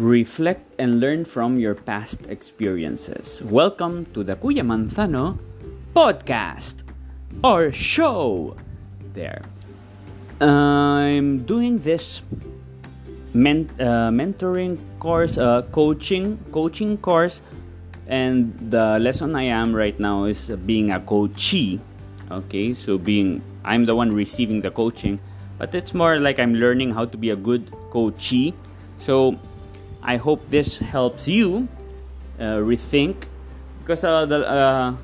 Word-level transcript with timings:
Reflect 0.00 0.64
and 0.80 0.98
learn 0.98 1.26
from 1.26 1.58
your 1.60 1.74
past 1.74 2.24
experiences. 2.24 3.42
Welcome 3.44 4.08
to 4.16 4.24
the 4.24 4.32
Kuya 4.32 4.64
Manzano 4.64 5.36
podcast 5.92 6.80
or 7.44 7.68
show. 7.68 8.56
There. 9.12 9.44
I'm 10.40 11.44
doing 11.44 11.84
this 11.84 12.24
men- 13.36 13.68
uh, 13.76 14.08
mentoring 14.08 14.80
course, 15.04 15.36
uh, 15.36 15.68
coaching, 15.68 16.40
coaching 16.48 16.96
course, 16.96 17.44
and 18.08 18.56
the 18.72 18.96
lesson 18.96 19.36
I 19.36 19.52
am 19.52 19.76
right 19.76 20.00
now 20.00 20.24
is 20.24 20.48
being 20.64 20.96
a 20.96 21.00
coachee. 21.04 21.76
Okay, 22.32 22.72
so 22.72 22.96
being 22.96 23.44
I'm 23.68 23.84
the 23.84 23.92
one 23.92 24.16
receiving 24.16 24.64
the 24.64 24.72
coaching, 24.72 25.20
but 25.60 25.74
it's 25.76 25.92
more 25.92 26.16
like 26.16 26.40
I'm 26.40 26.56
learning 26.56 26.96
how 26.96 27.04
to 27.04 27.20
be 27.20 27.28
a 27.28 27.36
good 27.36 27.68
coachee. 27.92 28.56
So 28.96 29.36
I 30.02 30.16
hope 30.16 30.48
this 30.50 30.78
helps 30.78 31.28
you 31.28 31.68
uh, 32.38 32.56
rethink 32.64 33.24
because 33.80 34.04
uh, 34.04 34.24
the, 34.26 34.48
uh, 34.48 34.96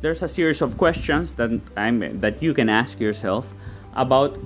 there's 0.00 0.22
a 0.22 0.28
series 0.28 0.62
of 0.62 0.76
questions 0.76 1.32
that 1.34 1.50
I'm 1.76 2.18
that 2.18 2.42
you 2.42 2.54
can 2.54 2.68
ask 2.68 2.98
yourself 2.98 3.54
about 3.94 4.38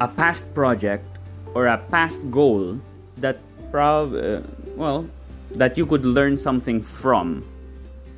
a 0.00 0.08
past 0.08 0.52
project 0.54 1.18
or 1.54 1.66
a 1.66 1.78
past 1.78 2.20
goal 2.30 2.78
that 3.18 3.38
prob 3.70 4.14
uh, 4.14 4.40
well 4.76 5.08
that 5.54 5.78
you 5.78 5.86
could 5.86 6.04
learn 6.04 6.36
something 6.36 6.82
from. 6.82 7.44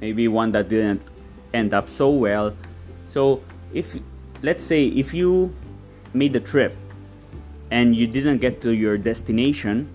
Maybe 0.01 0.27
one 0.29 0.53
that 0.53 0.69
didn't 0.69 1.03
end 1.55 1.75
up 1.75 1.89
so 1.89 2.11
well. 2.11 2.57
So 3.09 3.43
if 3.73 3.97
let's 4.43 4.65
say 4.65 4.87
if 4.87 5.15
you 5.15 5.55
made 6.13 6.33
the 6.33 6.41
trip 6.41 6.75
and 7.71 7.95
you 7.95 8.07
didn't 8.07 8.39
get 8.39 8.61
to 8.63 8.75
your 8.75 8.99
destination 8.99 9.89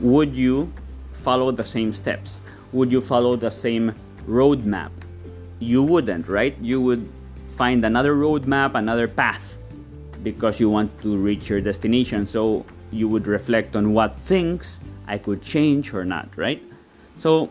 would 0.00 0.34
you 0.34 0.72
follow 1.22 1.50
the 1.50 1.64
same 1.64 1.92
steps 1.92 2.42
would 2.72 2.90
you 2.90 3.00
follow 3.00 3.36
the 3.36 3.50
same 3.50 3.94
roadmap 4.26 4.90
you 5.58 5.82
wouldn't 5.82 6.28
right 6.28 6.56
you 6.60 6.80
would 6.80 7.08
find 7.56 7.84
another 7.84 8.14
roadmap 8.14 8.74
another 8.74 9.06
path 9.06 9.58
because 10.22 10.60
you 10.60 10.70
want 10.70 10.90
to 11.02 11.16
reach 11.16 11.50
your 11.50 11.60
destination. 11.60 12.26
So 12.26 12.64
you 12.90 13.08
would 13.08 13.26
reflect 13.26 13.76
on 13.76 13.92
what 13.92 14.16
things 14.24 14.78
I 15.06 15.18
could 15.18 15.42
change 15.42 15.92
or 15.92 16.04
not, 16.04 16.28
right? 16.36 16.62
So, 17.18 17.50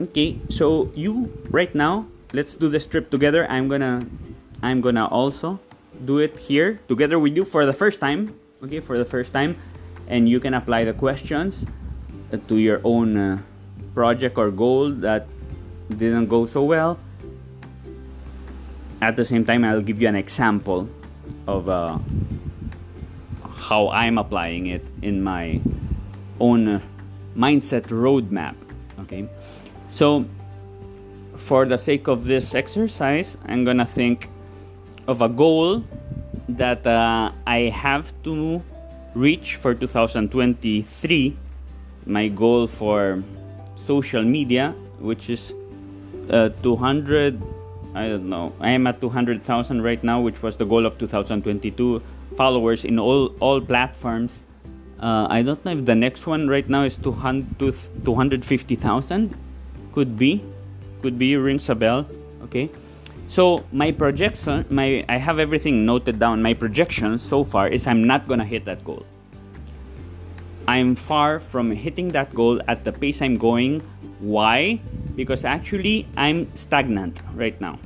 okay, 0.00 0.38
so 0.48 0.90
you 0.94 1.32
right 1.50 1.74
now, 1.74 2.06
let's 2.32 2.54
do 2.54 2.68
this 2.68 2.86
trip 2.86 3.10
together. 3.10 3.50
I'm 3.50 3.68
gonna, 3.68 4.06
I'm 4.62 4.80
gonna 4.80 5.06
also 5.06 5.60
do 6.04 6.18
it 6.18 6.38
here 6.38 6.80
together 6.88 7.18
with 7.18 7.36
you 7.36 7.44
for 7.44 7.66
the 7.66 7.72
first 7.72 8.00
time. 8.00 8.34
Okay, 8.62 8.80
for 8.80 8.98
the 8.98 9.04
first 9.04 9.32
time, 9.32 9.56
and 10.06 10.28
you 10.28 10.38
can 10.38 10.52
apply 10.52 10.84
the 10.84 10.92
questions 10.92 11.64
to 12.48 12.56
your 12.56 12.80
own 12.84 13.16
uh, 13.16 13.38
project 13.94 14.38
or 14.38 14.50
goal 14.50 14.90
that 14.90 15.26
didn't 15.88 16.26
go 16.26 16.46
so 16.46 16.62
well. 16.62 16.98
At 19.00 19.16
the 19.16 19.24
same 19.24 19.44
time, 19.44 19.64
I'll 19.64 19.82
give 19.82 20.00
you 20.00 20.08
an 20.08 20.16
example 20.16 20.88
of 21.46 21.68
uh, 21.68 21.98
how 23.54 23.88
I'm 23.88 24.18
applying 24.18 24.66
it 24.66 24.84
in 25.02 25.22
my 25.22 25.60
own 26.38 26.82
mindset 27.36 27.88
roadmap. 27.88 28.54
Okay, 29.00 29.28
so 29.88 30.26
for 31.36 31.64
the 31.66 31.78
sake 31.78 32.08
of 32.08 32.24
this 32.24 32.54
exercise, 32.54 33.36
I'm 33.46 33.64
gonna 33.64 33.86
think 33.86 34.28
of 35.06 35.22
a 35.22 35.28
goal 35.28 35.82
that 36.48 36.86
uh, 36.86 37.32
I 37.46 37.72
have 37.72 38.12
to 38.24 38.62
reach 39.14 39.56
for 39.56 39.74
2023. 39.74 41.36
My 42.06 42.28
goal 42.28 42.66
for 42.66 43.22
social 43.76 44.22
media, 44.22 44.74
which 44.98 45.30
is 45.30 45.54
uh, 46.30 46.50
200 46.62 47.42
I 47.92 48.08
don't 48.08 48.28
know. 48.28 48.52
I 48.60 48.70
am 48.70 48.86
at 48.86 49.00
200,000 49.00 49.82
right 49.82 50.02
now, 50.04 50.20
which 50.20 50.42
was 50.42 50.56
the 50.56 50.64
goal 50.64 50.86
of 50.86 50.96
2022 50.98 52.00
followers 52.36 52.84
in 52.84 52.98
all 52.98 53.34
all 53.40 53.60
platforms. 53.60 54.44
Uh, 55.00 55.26
I 55.28 55.42
don't 55.42 55.64
know 55.64 55.72
if 55.72 55.84
the 55.86 55.94
next 55.94 56.26
one 56.26 56.46
right 56.46 56.68
now 56.68 56.84
is 56.84 56.96
200 56.96 57.58
250,000. 57.58 59.34
Could 59.92 60.16
be, 60.16 60.44
could 61.02 61.18
be 61.18 61.36
rings 61.36 61.68
a 61.68 61.74
bell. 61.74 62.06
Okay, 62.44 62.70
so 63.26 63.64
my 63.72 63.90
projection, 63.90 64.66
my 64.70 65.04
I 65.08 65.16
have 65.16 65.40
everything 65.40 65.84
noted 65.84 66.20
down. 66.20 66.42
My 66.42 66.54
projections 66.54 67.22
so 67.22 67.42
far 67.42 67.66
is 67.66 67.86
I'm 67.86 68.06
not 68.06 68.28
gonna 68.28 68.44
hit 68.44 68.66
that 68.66 68.84
goal. 68.84 69.04
I'm 70.70 70.94
far 70.94 71.42
from 71.42 71.74
hitting 71.74 72.14
that 72.14 72.30
goal 72.32 72.62
at 72.70 72.84
the 72.86 72.92
pace 72.92 73.18
I'm 73.20 73.34
going. 73.34 73.82
Why? 74.20 74.78
because 75.20 75.44
actually 75.44 76.06
I'm 76.16 76.48
stagnant 76.56 77.20
right 77.34 77.58
now. 77.60 77.78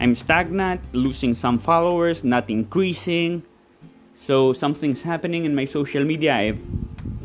I'm 0.00 0.14
stagnant, 0.14 0.80
losing 0.92 1.34
some 1.34 1.58
followers, 1.58 2.24
not 2.24 2.50
increasing. 2.50 3.42
So 4.14 4.52
something's 4.52 5.02
happening 5.02 5.44
in 5.44 5.54
my 5.54 5.64
social 5.64 6.04
media. 6.04 6.34
I've, 6.34 6.60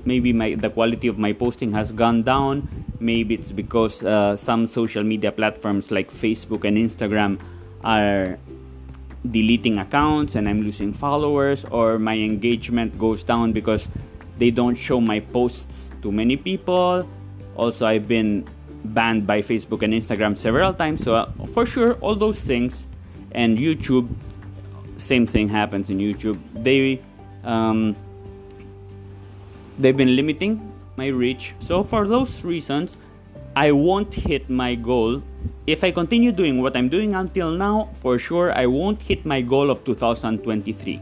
maybe 0.06 0.34
my 0.34 0.56
the 0.56 0.70
quality 0.70 1.08
of 1.08 1.18
my 1.18 1.34
posting 1.34 1.72
has 1.74 1.92
gone 1.92 2.24
down. 2.24 2.68
Maybe 3.00 3.34
it's 3.36 3.52
because 3.52 4.04
uh, 4.04 4.36
some 4.36 4.68
social 4.68 5.04
media 5.04 5.32
platforms 5.32 5.90
like 5.90 6.12
Facebook 6.12 6.64
and 6.64 6.78
Instagram 6.78 7.40
are 7.84 8.38
deleting 9.26 9.78
accounts 9.80 10.36
and 10.36 10.48
I'm 10.48 10.62
losing 10.62 10.94
followers, 10.94 11.66
or 11.66 11.98
my 11.98 12.14
engagement 12.14 13.00
goes 13.00 13.24
down 13.24 13.54
because 13.54 13.88
they 14.38 14.52
don't 14.52 14.76
show 14.76 15.00
my 15.00 15.20
posts 15.20 15.92
to 16.02 16.12
many 16.12 16.36
people. 16.38 17.08
Also, 17.56 17.86
I've 17.86 18.08
been 18.08 18.46
banned 18.84 19.26
by 19.26 19.42
Facebook 19.42 19.82
and 19.82 19.94
Instagram 19.94 20.38
several 20.38 20.74
times. 20.74 21.04
So 21.04 21.16
uh, 21.16 21.32
for 21.54 21.66
sure, 21.66 21.94
all 21.96 22.16
those 22.16 22.40
things, 22.40 22.88
and 23.32 23.58
YouTube, 23.58 24.08
same 24.98 25.26
thing 25.28 25.50
happens 25.50 25.90
in 25.90 25.98
YouTube. 26.00 26.40
They 26.54 27.02
um, 27.44 27.96
they've 29.80 29.96
been 29.96 30.16
limiting 30.16 30.72
my 30.96 31.08
reach. 31.08 31.54
So 31.60 31.84
for 31.84 32.08
those 32.08 32.44
reasons, 32.44 32.98
I 33.56 33.72
won't 33.72 34.14
hit 34.14 34.50
my 34.50 34.76
goal. 34.76 35.22
If 35.68 35.84
I 35.84 35.92
continue 35.92 36.32
doing 36.32 36.62
what 36.62 36.76
I'm 36.76 36.90
doing 36.90 37.16
until 37.16 37.52
now, 37.52 37.90
for 38.02 38.20
sure 38.20 38.52
I 38.52 38.66
won't 38.66 39.02
hit 39.02 39.26
my 39.26 39.42
goal 39.42 39.70
of 39.70 39.84
2023. 39.84 41.02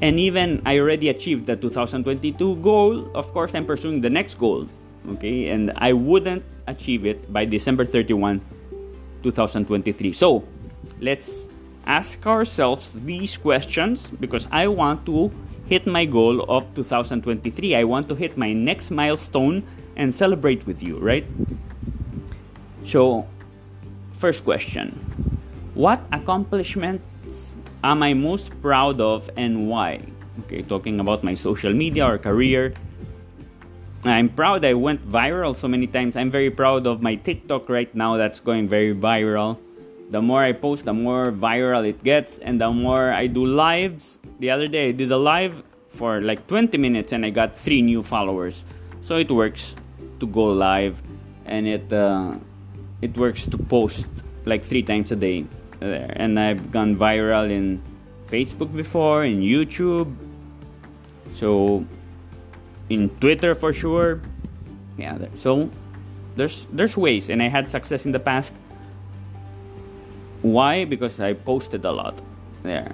And 0.00 0.18
even 0.20 0.62
I 0.64 0.78
already 0.78 1.08
achieved 1.08 1.46
the 1.46 1.56
2022 1.56 2.56
goal, 2.56 3.10
of 3.16 3.32
course 3.32 3.54
I'm 3.54 3.66
pursuing 3.66 4.00
the 4.00 4.10
next 4.10 4.38
goal. 4.38 4.68
Okay, 5.10 5.48
and 5.48 5.72
I 5.76 5.92
wouldn't 5.92 6.44
achieve 6.66 7.06
it 7.06 7.32
by 7.32 7.44
December 7.44 7.84
31, 7.84 8.40
2023. 9.22 10.12
So, 10.12 10.44
let's 11.00 11.48
ask 11.86 12.26
ourselves 12.26 12.92
these 12.92 13.36
questions 13.36 14.10
because 14.20 14.46
I 14.52 14.68
want 14.68 15.06
to 15.06 15.32
hit 15.66 15.86
my 15.86 16.04
goal 16.04 16.42
of 16.48 16.74
2023. 16.74 17.74
I 17.74 17.84
want 17.84 18.08
to 18.10 18.14
hit 18.14 18.36
my 18.36 18.52
next 18.52 18.90
milestone 18.90 19.64
and 19.96 20.14
celebrate 20.14 20.66
with 20.66 20.82
you, 20.82 20.98
right? 20.98 21.26
So, 22.86 23.26
first 24.12 24.44
question 24.44 24.92
What 25.74 26.00
accomplishments 26.12 27.04
am 27.82 28.02
I 28.02 28.14
most 28.14 28.50
proud 28.62 29.00
of 29.00 29.30
and 29.36 29.68
why? 29.68 30.00
Okay, 30.46 30.62
talking 30.62 31.00
about 31.00 31.24
my 31.24 31.34
social 31.34 31.72
media 31.72 32.06
or 32.06 32.18
career 32.18 32.74
I'm 34.04 34.28
proud 34.28 34.64
I 34.64 34.74
went 34.74 35.02
viral 35.10 35.56
so 35.56 35.66
many 35.66 35.86
times. 35.88 36.16
I'm 36.16 36.30
very 36.30 36.50
proud 36.50 36.86
of 36.86 37.02
my 37.02 37.16
TikTok 37.16 37.68
right 37.68 37.92
now 37.94 38.16
that's 38.16 38.38
going 38.38 38.68
very 38.68 38.94
viral. 38.94 39.58
The 40.10 40.22
more 40.22 40.42
I 40.42 40.52
post, 40.52 40.84
the 40.84 40.94
more 40.94 41.32
viral 41.32 41.86
it 41.86 42.04
gets, 42.04 42.38
and 42.38 42.60
the 42.60 42.70
more 42.70 43.10
I 43.12 43.26
do 43.26 43.44
lives. 43.44 44.20
The 44.38 44.50
other 44.50 44.68
day 44.68 44.88
I 44.88 44.92
did 44.92 45.10
a 45.10 45.16
live 45.16 45.64
for 45.88 46.20
like 46.20 46.46
20 46.46 46.78
minutes 46.78 47.12
and 47.12 47.26
I 47.26 47.30
got 47.30 47.56
three 47.56 47.82
new 47.82 48.02
followers. 48.02 48.64
So 49.00 49.16
it 49.16 49.30
works 49.30 49.74
to 50.20 50.26
go 50.26 50.44
live, 50.44 51.02
and 51.44 51.66
it 51.66 51.92
uh, 51.92 52.34
it 53.02 53.16
works 53.16 53.46
to 53.46 53.58
post 53.58 54.08
like 54.44 54.64
three 54.64 54.82
times 54.82 55.10
a 55.10 55.16
day 55.16 55.44
there. 55.80 56.12
And 56.16 56.38
I've 56.38 56.70
gone 56.70 56.96
viral 56.96 57.50
in 57.50 57.82
Facebook 58.28 58.74
before, 58.74 59.24
in 59.24 59.40
YouTube. 59.40 60.14
So 61.34 61.84
in 62.88 63.10
Twitter 63.20 63.54
for 63.54 63.72
sure. 63.72 64.20
Yeah, 64.96 65.18
so 65.36 65.70
there's 66.36 66.66
there's 66.72 66.96
ways, 66.96 67.30
and 67.30 67.42
I 67.42 67.48
had 67.48 67.70
success 67.70 68.06
in 68.06 68.12
the 68.12 68.18
past. 68.18 68.54
Why? 70.42 70.84
Because 70.84 71.20
I 71.20 71.34
posted 71.34 71.84
a 71.84 71.92
lot 71.92 72.20
there. 72.62 72.92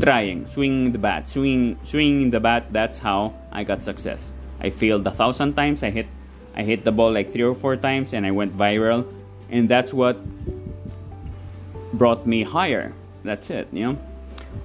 Trying, 0.00 0.46
swinging 0.46 0.92
the 0.92 0.98
bat, 0.98 1.28
swinging, 1.28 1.78
swinging 1.84 2.30
the 2.30 2.40
bat. 2.40 2.72
That's 2.72 2.98
how 2.98 3.34
I 3.52 3.64
got 3.64 3.82
success. 3.82 4.32
I 4.60 4.70
failed 4.70 5.06
a 5.06 5.10
thousand 5.10 5.54
times. 5.54 5.82
I 5.82 5.90
hit, 5.90 6.06
I 6.54 6.62
hit 6.62 6.84
the 6.84 6.92
ball 6.92 7.12
like 7.12 7.32
three 7.32 7.44
or 7.44 7.54
four 7.54 7.76
times, 7.76 8.12
and 8.12 8.26
I 8.26 8.30
went 8.30 8.56
viral, 8.56 9.06
and 9.48 9.68
that's 9.68 9.92
what 9.92 10.20
brought 11.98 12.26
me 12.26 12.42
higher. 12.42 12.92
That's 13.24 13.50
it. 13.50 13.68
You 13.72 13.92
know, 13.92 13.98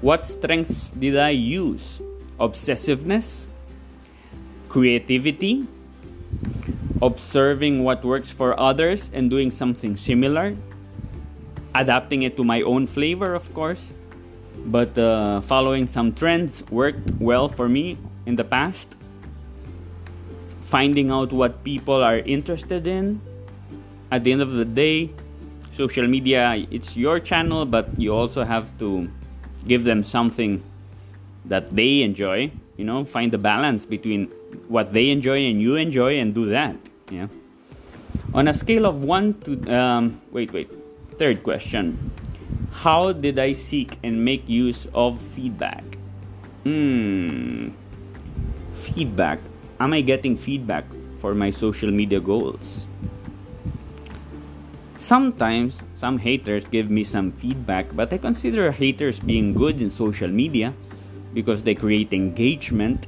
what 0.01 0.25
strengths 0.25 0.91
did 0.91 1.17
I 1.17 1.29
use? 1.31 2.01
Obsessiveness, 2.39 3.47
creativity, 4.69 5.67
observing 7.01 7.83
what 7.83 8.03
works 8.05 8.31
for 8.31 8.57
others 8.59 9.11
and 9.13 9.29
doing 9.29 9.51
something 9.51 9.97
similar, 9.97 10.55
adapting 11.73 12.21
it 12.23 12.37
to 12.37 12.43
my 12.43 12.61
own 12.61 12.87
flavor, 12.87 13.33
of 13.33 13.53
course, 13.53 13.93
but 14.65 14.97
uh, 14.97 15.41
following 15.41 15.87
some 15.87 16.13
trends 16.13 16.63
worked 16.69 17.09
well 17.19 17.47
for 17.47 17.67
me 17.67 17.97
in 18.25 18.35
the 18.35 18.43
past. 18.43 18.95
Finding 20.61 21.11
out 21.11 21.33
what 21.33 21.63
people 21.63 22.01
are 22.01 22.19
interested 22.19 22.87
in. 22.87 23.19
At 24.09 24.23
the 24.23 24.31
end 24.31 24.41
of 24.41 24.51
the 24.51 24.65
day, 24.65 25.11
social 25.71 26.07
media 26.07 26.65
it's 26.71 26.97
your 26.97 27.19
channel, 27.19 27.65
but 27.65 27.87
you 27.99 28.13
also 28.13 28.43
have 28.43 28.77
to 28.79 29.09
give 29.67 29.83
them 29.83 30.03
something 30.03 30.63
that 31.45 31.69
they 31.75 32.01
enjoy. 32.01 32.51
You 32.77 32.85
know, 32.85 33.05
find 33.05 33.31
the 33.31 33.37
balance 33.37 33.85
between 33.85 34.27
what 34.67 34.91
they 34.91 35.09
enjoy 35.09 35.45
and 35.45 35.61
you 35.61 35.75
enjoy, 35.75 36.19
and 36.19 36.33
do 36.33 36.45
that. 36.49 36.75
Yeah. 37.09 37.27
On 38.33 38.47
a 38.47 38.53
scale 38.53 38.85
of 38.85 39.03
one 39.03 39.39
to 39.41 39.75
um, 39.75 40.21
wait, 40.31 40.53
wait. 40.53 40.71
Third 41.17 41.43
question 41.43 42.11
how 42.71 43.11
did 43.11 43.37
I 43.37 43.53
seek 43.53 43.99
and 44.03 44.23
make 44.23 44.47
use 44.47 44.87
of 44.93 45.21
feedback? 45.21 45.83
Hmm. 46.63 47.69
Feedback. 48.75 49.39
Am 49.79 49.93
I 49.93 50.01
getting 50.01 50.37
feedback 50.37 50.85
for 51.19 51.35
my 51.35 51.51
social 51.51 51.91
media 51.91 52.19
goals? 52.19 52.87
Sometimes 55.01 55.81
some 55.95 56.19
haters 56.19 56.63
give 56.69 56.91
me 56.91 57.03
some 57.03 57.31
feedback, 57.31 57.87
but 57.95 58.13
I 58.13 58.19
consider 58.19 58.71
haters 58.71 59.17
being 59.17 59.51
good 59.51 59.81
in 59.81 59.89
social 59.89 60.27
media 60.27 60.75
because 61.33 61.63
they 61.63 61.73
create 61.73 62.13
engagement. 62.13 63.07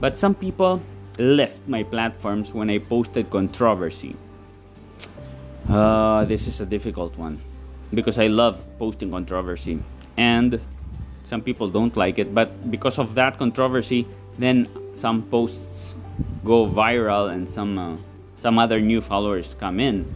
But 0.00 0.16
some 0.16 0.34
people 0.34 0.80
left 1.18 1.60
my 1.68 1.82
platforms 1.82 2.54
when 2.54 2.70
I 2.70 2.78
posted 2.78 3.28
controversy. 3.28 4.16
Uh, 5.68 6.24
this 6.24 6.46
is 6.46 6.62
a 6.62 6.66
difficult 6.66 7.18
one 7.18 7.38
because 7.92 8.18
I 8.18 8.28
love 8.28 8.56
posting 8.78 9.10
controversy. 9.10 9.78
And 10.16 10.58
some 11.24 11.42
people 11.42 11.68
don't 11.68 11.94
like 11.98 12.18
it, 12.18 12.34
but 12.34 12.70
because 12.70 12.98
of 12.98 13.14
that 13.16 13.36
controversy, 13.36 14.06
then 14.38 14.68
some 14.94 15.24
posts 15.24 15.96
go 16.46 16.66
viral 16.66 17.30
and 17.30 17.46
some 17.46 17.76
uh, 17.76 17.96
some 18.38 18.58
other 18.58 18.80
new 18.80 19.02
followers 19.02 19.54
come 19.60 19.80
in. 19.80 20.14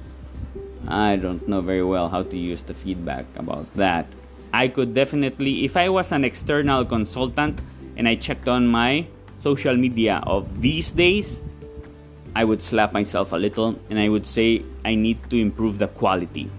I 0.89 1.17
don't 1.17 1.47
know 1.49 1.61
very 1.61 1.83
well 1.83 2.09
how 2.09 2.23
to 2.23 2.37
use 2.37 2.63
the 2.63 2.75
feedback 2.75 3.27
about 3.37 3.67
that. 3.77 4.07
I 4.53 4.69
could 4.69 4.95
definitely, 4.95 5.65
if 5.65 5.77
I 5.77 5.89
was 5.89 6.13
an 6.13 6.25
external 6.25 6.85
consultant 6.85 7.61
and 7.97 8.07
I 8.07 8.15
checked 8.15 8.49
on 8.49 8.67
my 8.67 9.07
social 9.43 9.77
media 9.77 10.23
of 10.27 10.61
these 10.61 10.93
days, 10.93 11.43
I 12.37 12.45
would 12.45 12.63
slap 12.63 12.93
myself 12.93 13.33
a 13.33 13.37
little 13.37 13.79
and 13.91 13.99
I 13.99 14.09
would 14.09 14.27
say 14.27 14.63
I 14.85 14.95
need 14.95 15.19
to 15.31 15.37
improve 15.37 15.79
the 15.79 15.89
quality. 15.89 16.51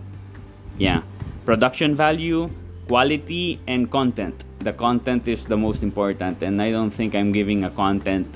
Yeah. 0.77 1.03
Production 1.45 1.95
value 1.95 2.49
quality 2.87 3.59
and 3.67 3.89
content. 3.89 4.43
The 4.59 4.73
content 4.73 5.27
is 5.27 5.45
the 5.45 5.57
most 5.57 5.83
important 5.83 6.41
and 6.41 6.61
i 6.61 6.71
don't 6.71 6.89
think 6.89 7.13
i'm 7.13 7.31
giving 7.31 7.63
a 7.63 7.69
content 7.69 8.27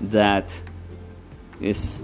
that 0.00 0.50
is 1.60 2.00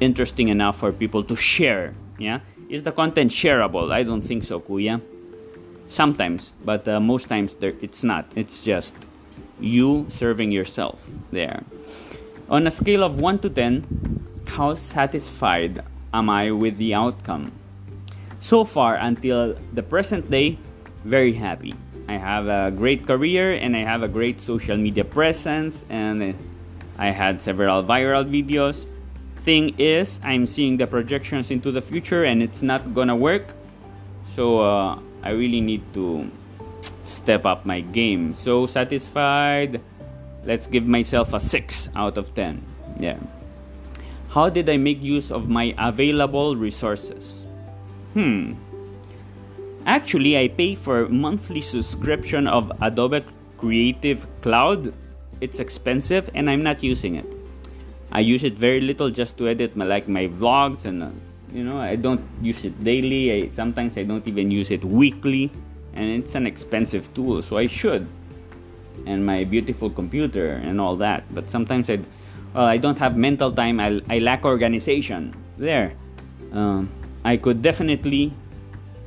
interesting 0.00 0.48
enough 0.48 0.76
for 0.76 0.92
people 0.92 1.24
to 1.24 1.34
share 1.34 1.94
yeah? 2.18 2.40
Is 2.68 2.82
the 2.82 2.92
content 2.92 3.30
shareable? 3.30 3.92
I 3.92 4.02
don't 4.02 4.22
think 4.22 4.44
so 4.44 4.60
kuya. 4.60 5.00
Sometimes 5.88 6.52
but 6.64 6.88
uh, 6.88 7.00
most 7.00 7.28
times 7.28 7.54
there, 7.54 7.74
it's 7.80 8.02
not. 8.02 8.30
It's 8.34 8.62
just 8.62 8.94
you 9.60 10.06
serving 10.08 10.52
yourself 10.52 11.08
there. 11.30 11.62
On 12.48 12.66
a 12.66 12.70
scale 12.70 13.02
of 13.02 13.20
1 13.20 13.38
to 13.40 13.50
10 13.50 14.24
how 14.46 14.74
satisfied 14.74 15.82
am 16.12 16.30
i 16.30 16.50
with 16.50 16.78
the 16.78 16.94
outcome? 16.94 17.50
So 18.40 18.64
far 18.64 18.94
until 18.94 19.56
the 19.72 19.82
present 19.82 20.30
day, 20.30 20.58
very 21.04 21.32
happy. 21.32 21.74
I 22.08 22.18
have 22.18 22.46
a 22.46 22.70
great 22.70 23.06
career 23.06 23.52
and 23.52 23.76
I 23.76 23.80
have 23.80 24.02
a 24.02 24.08
great 24.08 24.40
social 24.40 24.76
media 24.76 25.04
presence 25.04 25.84
and 25.88 26.36
I 26.98 27.08
had 27.08 27.42
several 27.42 27.82
viral 27.82 28.24
videos. 28.28 28.86
Thing 29.44 29.76
is, 29.76 30.18
I'm 30.24 30.46
seeing 30.46 30.78
the 30.78 30.86
projections 30.86 31.50
into 31.50 31.70
the 31.70 31.82
future 31.82 32.24
and 32.24 32.42
it's 32.42 32.62
not 32.62 32.94
gonna 32.94 33.14
work. 33.14 33.52
So 34.32 34.64
uh, 34.64 34.98
I 35.22 35.36
really 35.36 35.60
need 35.60 35.84
to 35.92 36.30
step 37.04 37.44
up 37.44 37.66
my 37.66 37.80
game. 37.80 38.34
So 38.34 38.64
satisfied. 38.64 39.82
Let's 40.44 40.66
give 40.66 40.86
myself 40.86 41.34
a 41.34 41.40
6 41.40 41.90
out 41.94 42.16
of 42.16 42.34
10. 42.34 42.64
Yeah. 42.98 43.18
How 44.30 44.48
did 44.48 44.68
I 44.68 44.78
make 44.78 45.02
use 45.02 45.30
of 45.30 45.48
my 45.48 45.74
available 45.76 46.56
resources? 46.56 47.46
Hmm. 48.14 48.54
Actually, 49.84 50.38
I 50.38 50.48
pay 50.48 50.74
for 50.74 51.06
monthly 51.10 51.60
subscription 51.60 52.48
of 52.48 52.72
Adobe 52.80 53.22
Creative 53.58 54.26
Cloud. 54.40 54.94
It's 55.42 55.60
expensive 55.60 56.30
and 56.32 56.48
I'm 56.48 56.62
not 56.62 56.82
using 56.82 57.16
it. 57.16 57.33
I 58.12 58.20
use 58.20 58.44
it 58.44 58.54
very 58.54 58.80
little 58.80 59.10
just 59.10 59.36
to 59.38 59.48
edit 59.48 59.76
my 59.76 59.84
like 59.84 60.08
my 60.08 60.28
vlogs 60.28 60.84
and 60.84 61.02
uh, 61.02 61.10
you 61.52 61.64
know 61.64 61.78
I 61.78 61.96
don't 61.96 62.22
use 62.42 62.64
it 62.64 62.82
daily. 62.82 63.32
I, 63.32 63.50
sometimes 63.52 63.96
I 63.96 64.04
don't 64.04 64.26
even 64.26 64.50
use 64.50 64.70
it 64.70 64.84
weekly, 64.84 65.50
and 65.94 66.10
it's 66.10 66.34
an 66.34 66.46
expensive 66.46 67.12
tool, 67.14 67.42
so 67.42 67.56
I 67.56 67.66
should. 67.66 68.06
And 69.06 69.26
my 69.26 69.44
beautiful 69.44 69.90
computer 69.90 70.62
and 70.62 70.80
all 70.80 70.96
that, 70.96 71.24
but 71.34 71.50
sometimes 71.50 71.90
I, 71.90 71.98
well, 72.54 72.66
I 72.66 72.76
don't 72.76 72.98
have 72.98 73.16
mental 73.16 73.50
time. 73.52 73.80
I, 73.80 74.00
I 74.08 74.18
lack 74.18 74.44
organization. 74.44 75.34
There. 75.58 75.92
Um, 76.52 76.90
I 77.24 77.36
could 77.36 77.62
definitely 77.62 78.32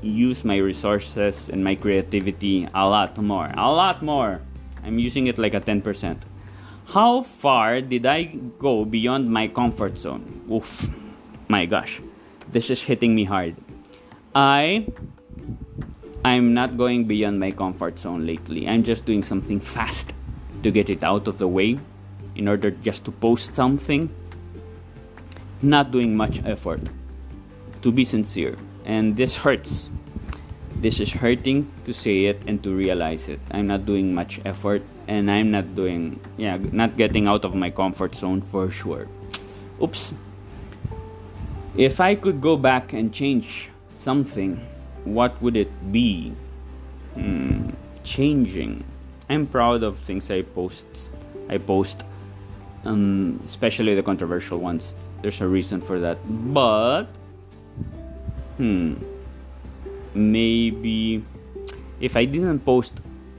use 0.02 0.44
my 0.44 0.58
resources 0.58 1.50
and 1.50 1.64
my 1.64 1.76
creativity 1.76 2.68
a 2.74 2.88
lot 2.88 3.18
more. 3.18 3.52
A 3.56 3.72
lot 3.72 4.04
more. 4.04 4.42
I'm 4.84 5.00
using 5.00 5.28
it 5.28 5.38
like 5.38 5.54
a 5.54 5.62
10%. 5.62 6.18
How 6.88 7.22
far 7.22 7.82
did 7.82 8.06
I 8.06 8.24
go 8.60 8.86
beyond 8.86 9.30
my 9.30 9.50
comfort 9.50 9.98
zone? 9.98 10.24
Oof. 10.50 10.88
My 11.50 11.66
gosh. 11.66 12.00
This 12.50 12.70
is 12.70 12.82
hitting 12.82 13.14
me 13.14 13.26
hard. 13.26 13.56
I 14.34 14.88
I'm 16.24 16.54
not 16.54 16.78
going 16.78 17.04
beyond 17.04 17.42
my 17.42 17.52
comfort 17.52 18.00
zone 18.00 18.26
lately. 18.26 18.70
I'm 18.70 18.84
just 18.84 19.04
doing 19.04 19.22
something 19.22 19.60
fast 19.60 20.14
to 20.64 20.72
get 20.72 20.90
it 20.90 21.04
out 21.04 21.28
of 21.28 21.40
the 21.40 21.48
way 21.48 21.78
in 22.36 22.48
order 22.48 22.72
just 22.72 23.04
to 23.06 23.12
post 23.12 23.54
something. 23.54 24.10
Not 25.62 25.92
doing 25.92 26.16
much 26.16 26.40
effort 26.46 26.82
to 27.82 27.92
be 27.92 28.06
sincere. 28.06 28.56
And 28.86 29.18
this 29.18 29.36
hurts. 29.36 29.90
This 30.80 31.00
is 31.00 31.10
hurting 31.10 31.72
to 31.86 31.94
say 31.94 32.26
it 32.26 32.42
and 32.46 32.62
to 32.62 32.70
realize 32.70 33.28
it. 33.28 33.40
I'm 33.50 33.66
not 33.66 33.86
doing 33.86 34.14
much 34.14 34.40
effort 34.46 34.84
and 35.08 35.32
I'm 35.32 35.50
not 35.50 35.76
doing, 35.76 36.20
yeah, 36.38 36.58
not 36.58 36.98
getting 36.98 37.26
out 37.26 37.46
of 37.46 37.56
my 37.56 37.72
comfort 37.72 38.14
zone 38.14 38.42
for 38.42 38.70
sure. 38.70 39.08
Oops. 39.82 40.14
If 41.76 42.00
I 42.00 42.14
could 42.14 42.42
go 42.42 42.58
back 42.58 42.94
and 42.94 43.12
change 43.12 43.70
something, 43.94 44.62
what 45.04 45.42
would 45.42 45.58
it 45.58 45.72
be? 45.92 46.34
Hmm, 47.16 47.72
changing. 48.04 48.84
I'm 49.30 49.48
proud 49.48 49.82
of 49.82 49.98
things 50.00 50.30
I 50.30 50.44
post. 50.44 51.10
I 51.50 51.58
post, 51.58 52.04
um, 52.86 53.42
especially 53.46 53.96
the 53.96 54.04
controversial 54.04 54.60
ones. 54.60 54.94
There's 55.22 55.42
a 55.42 55.48
reason 55.48 55.82
for 55.82 56.00
that, 56.00 56.18
but 56.54 57.06
hmm, 58.58 58.96
maybe 60.18 61.24
if 62.00 62.18
I 62.18 62.26
didn't 62.26 62.60
post 62.66 62.94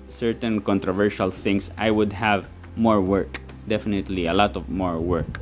certain 0.08 0.60
controversial 0.60 1.30
things, 1.30 1.70
I 1.76 1.90
would 1.90 2.12
have 2.12 2.48
more 2.76 3.00
work. 3.00 3.40
Definitely 3.66 4.26
a 4.26 4.32
lot 4.32 4.56
of 4.56 4.68
more 4.68 4.98
work. 4.98 5.40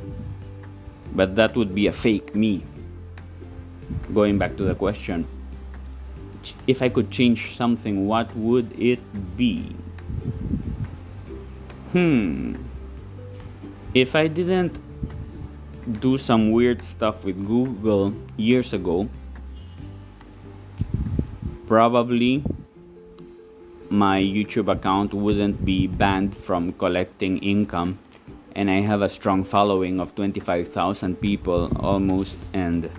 But 1.15 1.35
that 1.35 1.55
would 1.55 1.73
be 1.73 1.87
a 1.87 1.93
fake 1.93 2.35
me. 2.35 2.63
Going 4.13 4.37
back 4.37 4.57
to 4.57 4.63
the 4.63 4.75
question 4.75 5.25
if 6.65 6.81
I 6.81 6.89
could 6.89 7.11
change 7.11 7.55
something, 7.55 8.07
what 8.07 8.35
would 8.35 8.71
it 8.79 8.99
be? 9.37 9.75
Hmm. 11.91 12.55
If 13.93 14.15
I 14.15 14.27
didn't 14.27 14.79
do 15.99 16.17
some 16.17 16.51
weird 16.51 16.83
stuff 16.83 17.23
with 17.23 17.45
Google 17.45 18.13
years 18.35 18.73
ago, 18.73 19.09
probably 21.67 22.43
my 23.89 24.21
YouTube 24.21 24.71
account 24.71 25.13
wouldn't 25.13 25.63
be 25.65 25.87
banned 25.87 26.35
from 26.35 26.73
collecting 26.73 27.37
income 27.39 27.99
and 28.55 28.69
I 28.71 28.81
have 28.81 29.01
a 29.01 29.09
strong 29.09 29.43
following 29.43 29.99
of 29.99 30.15
25,000 30.15 31.15
people 31.21 31.71
almost 31.79 32.37
and 32.53 32.89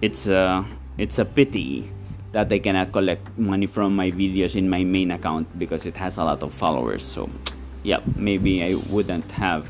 it's 0.00 0.28
a 0.28 0.64
it's 0.98 1.18
a 1.18 1.24
pity 1.24 1.90
that 2.32 2.52
I 2.52 2.58
cannot 2.60 2.92
collect 2.92 3.38
money 3.38 3.66
from 3.66 3.96
my 3.96 4.10
videos 4.10 4.56
in 4.56 4.68
my 4.70 4.84
main 4.84 5.10
account 5.10 5.58
because 5.58 5.86
it 5.86 5.96
has 5.96 6.18
a 6.18 6.24
lot 6.24 6.42
of 6.42 6.54
followers 6.54 7.02
so 7.02 7.30
yeah 7.82 8.00
maybe 8.16 8.62
I 8.62 8.74
wouldn't 8.90 9.30
have 9.32 9.68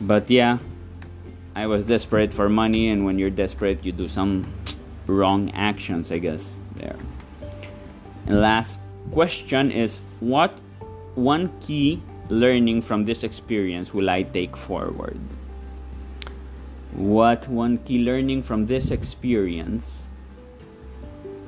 But 0.00 0.30
yeah, 0.30 0.58
I 1.56 1.66
was 1.66 1.82
desperate 1.82 2.32
for 2.32 2.48
money, 2.48 2.88
and 2.88 3.04
when 3.04 3.18
you're 3.18 3.30
desperate, 3.34 3.84
you 3.84 3.92
do 3.92 4.06
some 4.06 4.52
wrong 5.06 5.50
actions, 5.52 6.12
I 6.12 6.18
guess. 6.18 6.58
There. 6.78 6.96
And 8.26 8.40
last 8.40 8.80
question 9.12 9.72
is 9.72 10.00
what 10.20 10.58
one 11.14 11.50
key 11.60 12.02
learning 12.28 12.82
from 12.82 13.04
this 13.04 13.22
experience 13.24 13.92
will 13.94 14.10
I 14.10 14.22
take 14.22 14.56
forward? 14.56 15.18
What 16.92 17.48
one 17.48 17.78
key 17.78 18.04
learning 18.04 18.42
from 18.42 18.66
this 18.66 18.90
experience 18.90 20.08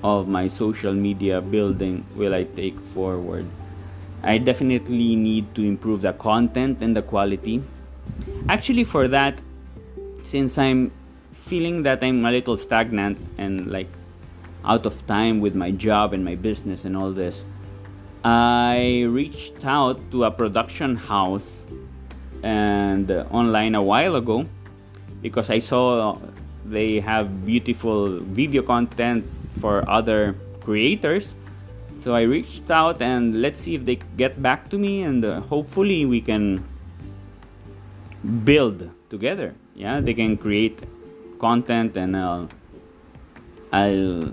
of 0.02 0.28
my 0.28 0.48
social 0.48 0.94
media 0.94 1.40
building 1.40 2.04
will 2.16 2.34
I 2.34 2.44
take 2.44 2.78
forward? 2.80 3.46
I 4.22 4.38
definitely 4.38 5.16
need 5.16 5.54
to 5.54 5.62
improve 5.62 6.02
the 6.02 6.12
content 6.12 6.82
and 6.82 6.96
the 6.96 7.02
quality. 7.02 7.62
Actually, 8.48 8.84
for 8.84 9.08
that, 9.08 9.40
since 10.24 10.58
I'm 10.58 10.92
feeling 11.32 11.82
that 11.84 12.02
I'm 12.02 12.24
a 12.24 12.30
little 12.30 12.56
stagnant 12.56 13.18
and 13.38 13.70
like 13.70 13.88
out 14.64 14.86
of 14.86 15.06
time 15.06 15.40
with 15.40 15.54
my 15.54 15.70
job 15.70 16.12
and 16.12 16.24
my 16.24 16.34
business 16.34 16.84
and 16.84 16.96
all 16.96 17.12
this, 17.12 17.44
I 18.24 19.06
reached 19.08 19.64
out 19.64 20.10
to 20.10 20.24
a 20.24 20.30
production 20.30 20.96
house 20.96 21.66
and 22.42 23.10
uh, 23.10 23.24
online 23.30 23.74
a 23.74 23.82
while 23.82 24.16
ago 24.16 24.46
because 25.22 25.50
I 25.50 25.58
saw 25.58 26.18
they 26.64 27.00
have 27.00 27.46
beautiful 27.46 28.20
video 28.20 28.62
content 28.62 29.24
for 29.58 29.88
other 29.88 30.34
creators. 30.60 31.34
So 32.02 32.14
I 32.14 32.22
reached 32.22 32.70
out 32.70 33.02
and 33.02 33.42
let's 33.42 33.60
see 33.60 33.74
if 33.74 33.84
they 33.84 33.98
get 34.16 34.42
back 34.42 34.70
to 34.70 34.78
me 34.78 35.02
and 35.02 35.24
uh, 35.24 35.40
hopefully 35.40 36.06
we 36.06 36.20
can 36.20 36.64
build 38.44 38.88
together. 39.10 39.54
Yeah, 39.74 40.00
they 40.00 40.14
can 40.14 40.36
create 40.36 40.78
content 41.38 41.96
and 41.96 42.16
uh, 42.16 42.46
I'll 43.72 44.30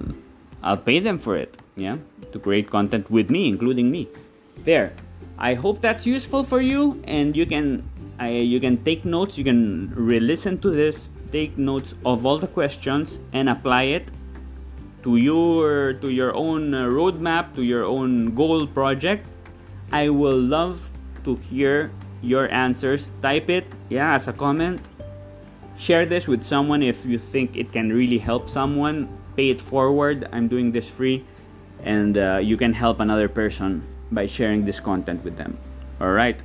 I'll 0.63 0.77
pay 0.77 1.00
them 1.00 1.17
for 1.17 1.36
it. 1.36 1.58
Yeah, 1.75 1.98
to 2.32 2.39
create 2.39 2.70
content 2.70 3.10
with 3.12 3.29
me, 3.29 3.48
including 3.48 3.91
me. 3.91 4.08
There. 4.65 4.94
I 5.38 5.53
hope 5.53 5.82
that's 5.82 6.08
useful 6.08 6.44
for 6.44 6.62
you, 6.62 7.00
and 7.06 7.38
you 7.38 7.46
can 7.46 7.88
I, 8.17 8.29
you 8.29 8.60
can 8.60 8.84
take 8.84 9.06
notes. 9.06 9.38
You 9.38 9.44
can 9.44 9.94
re-listen 9.96 10.58
to 10.60 10.72
this, 10.72 11.12
take 11.32 11.58
notes 11.58 11.94
of 12.06 12.25
all 12.25 12.39
the 12.39 12.48
questions, 12.48 13.20
and 13.34 13.48
apply 13.48 13.84
it 13.84 14.12
to 15.03 15.17
your 15.17 15.94
to 16.01 16.10
your 16.10 16.34
own 16.34 16.74
uh, 16.74 16.89
roadmap, 16.89 17.53
to 17.53 17.62
your 17.62 17.86
own 17.86 18.34
goal 18.34 18.65
project. 18.65 19.27
I 19.91 20.10
will 20.10 20.39
love 20.39 20.89
to 21.24 21.36
hear 21.36 21.91
your 22.22 22.50
answers. 22.51 23.12
Type 23.22 23.50
it, 23.50 23.65
yeah, 23.89 24.15
as 24.15 24.27
a 24.27 24.34
comment. 24.34 24.82
Share 25.77 26.08
this 26.08 26.27
with 26.27 26.44
someone 26.44 26.82
if 26.82 27.06
you 27.06 27.20
think 27.20 27.56
it 27.56 27.72
can 27.72 27.94
really 27.94 28.17
help 28.17 28.50
someone 28.50 29.08
pay 29.38 29.50
it 29.50 29.62
forward. 29.62 30.27
I'm 30.34 30.50
doing 30.50 30.74
this 30.74 30.89
free, 30.89 31.24
and 31.84 32.17
uh, 32.17 32.41
you 32.41 32.58
can 32.58 32.74
help 32.74 33.00
another 33.00 33.29
person 33.29 33.86
by 34.12 34.25
sharing 34.25 34.65
this 34.65 34.82
content 34.82 35.24
with 35.24 35.38
them. 35.38 35.58
All 36.01 36.12
right, 36.12 36.41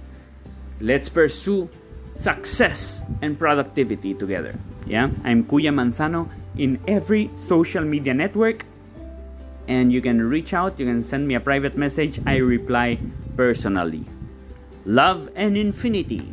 let's 0.81 1.09
pursue 1.09 1.69
success 2.21 3.03
and 3.23 3.39
productivity 3.39 4.15
together. 4.15 4.55
Yeah, 4.87 5.11
I'm 5.25 5.45
Kuya 5.45 5.73
Manzano 5.73 6.29
in 6.57 6.79
every 6.87 7.31
social 7.37 7.83
media 7.83 8.15
network, 8.15 8.67
and 9.67 9.91
you 9.91 10.03
can 10.03 10.21
reach 10.29 10.53
out. 10.53 10.79
You 10.79 10.87
can 10.87 11.03
send 11.03 11.27
me 11.27 11.35
a 11.35 11.41
private 11.41 11.77
message. 11.77 12.21
I 12.27 12.37
reply 12.37 12.99
personally. 13.37 14.05
Love 14.85 15.31
and 15.35 15.57
infinity. 15.57 16.29